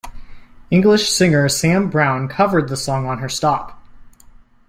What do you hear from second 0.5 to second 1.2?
English